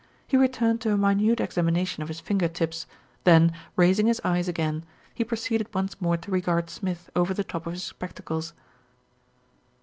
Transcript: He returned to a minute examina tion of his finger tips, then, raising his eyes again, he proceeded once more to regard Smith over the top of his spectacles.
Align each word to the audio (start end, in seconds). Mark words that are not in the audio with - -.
He 0.25 0.35
returned 0.35 0.81
to 0.81 0.91
a 0.93 0.97
minute 0.97 1.37
examina 1.37 1.85
tion 1.85 2.01
of 2.01 2.07
his 2.07 2.19
finger 2.19 2.47
tips, 2.47 2.87
then, 3.23 3.53
raising 3.75 4.07
his 4.07 4.19
eyes 4.23 4.47
again, 4.47 4.83
he 5.13 5.23
proceeded 5.23 5.71
once 5.75 6.01
more 6.01 6.17
to 6.17 6.31
regard 6.31 6.71
Smith 6.71 7.11
over 7.15 7.35
the 7.35 7.43
top 7.43 7.67
of 7.67 7.73
his 7.73 7.83
spectacles. 7.83 8.53